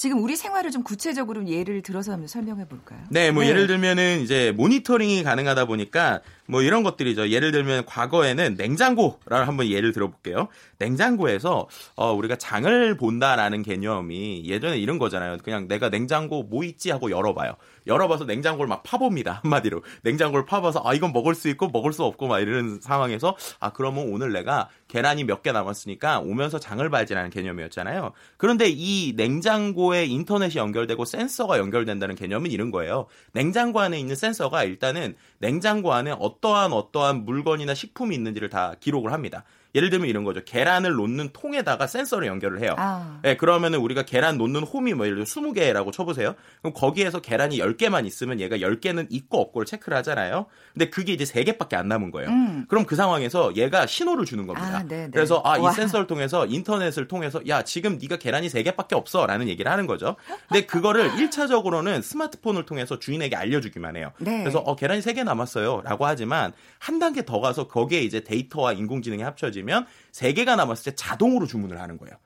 [0.00, 3.00] 지금 우리 생활을 좀 구체적으로 예를 들어서 한번 설명해 볼까요?
[3.10, 7.28] 네, 뭐 예를 들면은 이제 모니터링이 가능하다 보니까 뭐 이런 것들이죠.
[7.28, 10.48] 예를 들면 과거에는 냉장고를 한번 예를 들어볼게요.
[10.78, 15.36] 냉장고에서 어 우리가 장을 본다라는 개념이 예전에 이런 거잖아요.
[15.44, 17.56] 그냥 내가 냉장고 뭐 있지 하고 열어봐요.
[17.86, 19.40] 열어봐서 냉장고를 막 파봅니다.
[19.42, 23.70] 한마디로 냉장고를 파봐서 아 이건 먹을 수 있고 먹을 수 없고 막 이런 상황에서 아
[23.74, 28.12] 그러면 오늘 내가 계란이 몇 개 남았으니까 오면서 장을 봐야지라는 개념이었잖아요.
[28.36, 33.06] 그런데 이 냉장고에 인터넷이 연결되고 센서가 연결된다는 개념은 이런 거예요.
[33.32, 39.44] 냉장고 안에 있는 센서가 일단은 냉장고 안에 어떠한 어떠한 물건이나 식품이 있는지를 다 기록을 합니다.
[39.74, 40.40] 예를 들면 이런 거죠.
[40.44, 42.74] 계란을 놓는 통에다가 센서를 연결을 해요.
[42.76, 43.20] 아.
[43.22, 46.34] 네, 그러면은 우리가 계란 놓는 홈이 뭐 예를 들어 20개라고 쳐보세요.
[46.60, 50.46] 그럼 거기에서 계란이 10개만 있으면 얘가 10개는 있고 없고를 체크를 하잖아요.
[50.72, 52.30] 근데 그게 이제 3개밖에 안 남은 거예요.
[52.30, 52.66] 음.
[52.68, 54.78] 그럼 그 상황에서 얘가 신호를 주는 겁니다.
[54.78, 54.84] 아.
[55.12, 55.72] 그래서 아, 이 와.
[55.72, 60.16] 센서를 통해서 인터넷을 통해서 야, 지금 네가 계란이 3개밖에 없어라는 얘기를 하는 거죠.
[60.48, 64.12] 근데 그거를 1차적으로는 스마트폰을 통해서 주인에게 알려주기만 해요.
[64.18, 64.40] 네.
[64.40, 69.50] 그래서 어, 계란이 3개 남았어요라고 하지만 한 단계 더 가서 거기에 이제 데이터와 인공지능이 합쳐
[69.60, 72.16] 지면 3개가 남았을 때 자동으로 주문을 하는 거예요.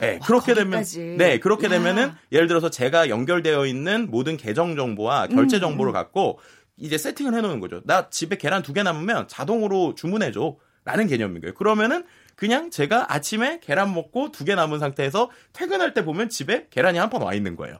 [0.00, 0.98] 네, 그렇게 거기까지.
[1.00, 1.70] 되면 네, 그렇게 야.
[1.70, 6.38] 되면은 예를 들어서 제가 연결되어 있는 모든 계정 정보와 결제 음, 정보를 갖고
[6.76, 7.82] 이제 세팅을 해 놓는 거죠.
[7.84, 10.56] 나 집에 계란 두 개 남으면 자동으로 주문해 줘.
[10.84, 11.52] 라는 개념인 거예요.
[11.54, 12.04] 그러면은
[12.36, 17.10] 그냥 제가 아침에 계란 먹고 두 개 남은 상태에서 퇴근할 때 보면 집에 계란이 한
[17.10, 17.78] 판 와 있는 거예요.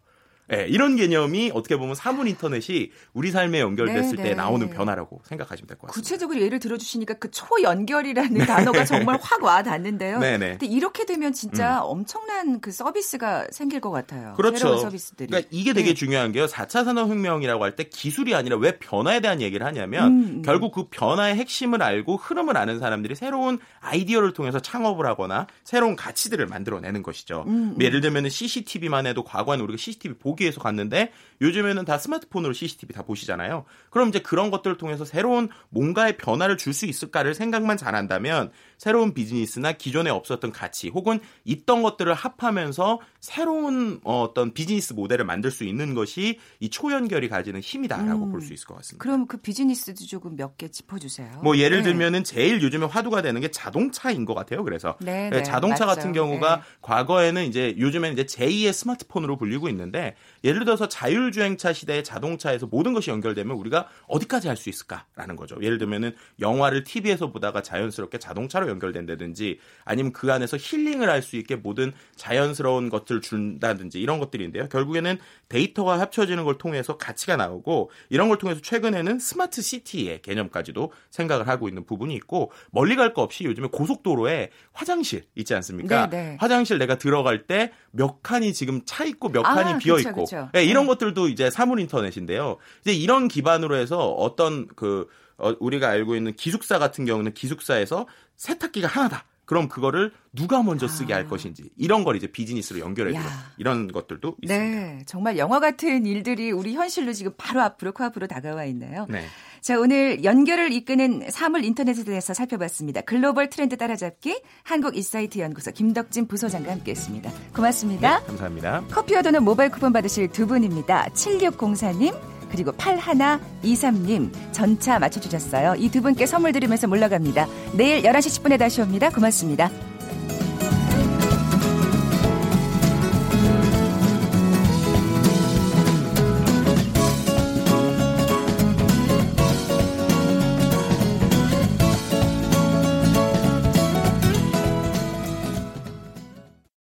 [0.52, 4.34] 예, 이런 개념이 어떻게 보면 사물 인터넷이 우리 삶에 연결됐을 네, 때 네.
[4.34, 5.92] 나오는 변화라고 생각하시면 될 것 같습니다.
[6.00, 10.18] 구체적으로 예를 들어주시니까 그 초연결이라는 단어가 정말 확 와닿는데요.
[10.20, 10.50] 네 네.
[10.50, 14.34] 근데 이렇게 되면 진짜 엄청난 그 서비스가 생길 것 같아요.
[14.36, 14.76] 그렇죠.
[14.78, 15.28] 서비스들이.
[15.28, 15.94] 그러니까 이게 되게 네.
[15.94, 16.46] 중요한 게요.
[16.46, 20.42] 4차 산업혁명이라고 할 때 기술이 아니라 왜 변화에 대한 얘기를 하냐면 음, 음.
[20.42, 26.44] 결국 그 변화의 핵심을 알고 흐름을 아는 사람들이 새로운 아이디어를 통해서 창업을 하거나 새로운 가치들을
[26.46, 27.44] 만들어내는 것이죠.
[27.46, 27.80] 음, 음.
[27.80, 33.02] 예를 들면 CCTV만 해도 과거에는 우리가 CCTV 보기 위해서 갔는데 요즘에는 다 스마트폰으로 CCTV 다
[33.02, 33.64] 보시잖아요.
[33.90, 39.72] 그럼 이제 그런 것들을 통해서 새로운 뭔가의 변화를 줄 수 있을까를 생각만 잘한다면 새로운 비즈니스나
[39.72, 45.94] 기존에 없었던 가치 혹은 있던 것들을 합하면서 새로운 어, 어떤 비즈니스 모델을 만들 수 있는
[45.94, 48.30] 것이 이 초연결이 가지는 힘이다라고 음.
[48.30, 49.02] 볼수 있을 것 같습니다.
[49.02, 51.40] 그럼 그 비즈니스도 조금 몇 개 짚어주세요.
[51.42, 51.84] 뭐 예를 네.
[51.84, 54.64] 들면은 제일 요즘에 화두가 되는 게 자동차인 것 같아요.
[54.64, 55.96] 그래서 네, 네, 네, 자동차 맞죠.
[56.00, 56.62] 같은 경우가 네.
[56.82, 63.10] 과거에는 이제 요즘에는 이제 제2의 스마트폰으로 불리고 있는데 예를 들어서 자율주행차 시대의 자동차에서 모든 것이
[63.10, 65.56] 연결되면 우리가 어디까지 할 수 있을까라는 거죠.
[65.62, 71.56] 예를 들면은 영화를 TV에서 보다가 자연스럽게 자동차로 연결된다든지 아니면 그 안에서 힐링을 할 수 있게
[71.56, 74.68] 모든 자연스러운 것들을 준다든지 이런 것들인데요.
[74.68, 81.48] 결국에는 데이터가 합쳐지는 걸 통해서 가치가 나오고 이런 걸 통해서 최근에는 스마트 시티의 개념까지도 생각을
[81.48, 86.10] 하고 있는 부분이 있고 멀리 갈 거 없이 요즘에 고속도로에 화장실 있지 않습니까?
[86.10, 86.36] 네, 네.
[86.38, 90.24] 화장실 내가 들어갈 때 몇 칸이 지금 차 있고 몇 아, 칸이 비어 그쵸, 있고
[90.24, 90.48] 그쵸.
[90.52, 90.88] 네, 이런 네.
[90.88, 92.58] 것들도 이제 사물 인터넷인데요.
[92.82, 98.88] 이제 이런 기반으로 해서 어떤 그 어, 우리가 알고 있는 기숙사 같은 경우는 기숙사에서 세탁기가
[98.88, 99.24] 하나다.
[99.44, 101.26] 그럼 그거를 누가 먼저 쓰게 할 아.
[101.26, 103.52] 것인지 이런 걸 이제 비즈니스로 연결해주고 야.
[103.56, 104.54] 이런 것들도 있습니다.
[104.54, 109.06] 네, 정말 영화 같은 일들이 우리 현실로 지금 바로 앞으로 코앞으로 다가와 있네요.
[109.08, 109.24] 네.
[109.60, 113.00] 자, 오늘 연결을 이끄는 사물 인터넷에 대해서 살펴봤습니다.
[113.02, 117.30] 글로벌 트렌드 따라잡기 한국 인사이트 연구소 김덕진 부소장과 함께했습니다.
[117.54, 118.20] 고맙습니다.
[118.20, 118.84] 네, 감사합니다.
[118.90, 121.06] 커피와 도넛 모바일 쿠폰 받으실 두 분입니다.
[121.14, 122.14] 7604님
[122.50, 125.74] 그리고 8123님 전차 맞춰주셨어요.
[125.76, 127.46] 이 두 분께 선물 드리면서 물러갑니다.
[127.76, 129.10] 내일 11시 10분에 다시 옵니다.
[129.10, 129.70] 고맙습니다.